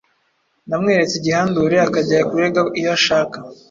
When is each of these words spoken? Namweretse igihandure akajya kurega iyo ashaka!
Namweretse 0.67 1.15
igihandure 1.17 1.75
akajya 1.87 2.19
kurega 2.29 2.61
iyo 2.79 2.89
ashaka! 2.97 3.37